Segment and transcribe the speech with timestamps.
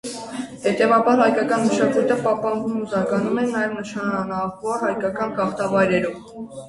[0.61, 6.49] Հետևաբար՝ հայկական մշակույթը պահպանվում ու զարգանում էր նաև նշանավոր հայկական գաղթավայրերում։